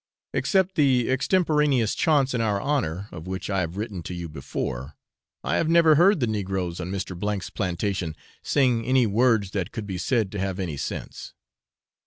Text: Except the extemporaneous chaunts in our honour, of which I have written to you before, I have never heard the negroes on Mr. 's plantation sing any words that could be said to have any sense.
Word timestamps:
Except 0.33 0.73
the 0.73 1.11
extemporaneous 1.11 1.93
chaunts 1.93 2.33
in 2.33 2.41
our 2.41 2.59
honour, 2.59 3.07
of 3.11 3.27
which 3.27 3.51
I 3.51 3.59
have 3.59 3.77
written 3.77 4.01
to 4.01 4.15
you 4.15 4.27
before, 4.27 4.95
I 5.43 5.57
have 5.57 5.69
never 5.69 5.93
heard 5.93 6.19
the 6.19 6.25
negroes 6.25 6.79
on 6.79 6.89
Mr. 6.89 7.15
's 7.39 7.51
plantation 7.51 8.15
sing 8.41 8.83
any 8.83 9.05
words 9.05 9.51
that 9.51 9.71
could 9.71 9.85
be 9.85 9.99
said 9.99 10.31
to 10.31 10.39
have 10.39 10.57
any 10.59 10.75
sense. 10.77 11.35